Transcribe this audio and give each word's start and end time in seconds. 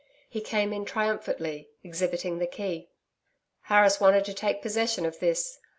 He 0.31 0.41
came 0.41 0.73
in 0.73 0.83
triumphantly, 0.85 1.69
exhibiting 1.83 2.39
the 2.39 2.47
key. 2.47 2.89
'Harris 3.65 3.99
wanted 4.01 4.25
to 4.25 4.33
take 4.33 4.59
possession 4.63 5.05
of 5.05 5.19
this. 5.19 5.59